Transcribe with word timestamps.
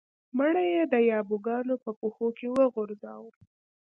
مړی 0.37 0.65
یې 0.75 0.83
د 0.93 0.95
یابو 1.11 1.35
ګانو 1.45 1.75
په 1.83 1.91
پښو 1.99 2.27
کې 2.37 2.47
وغورځاوه. 2.57 3.31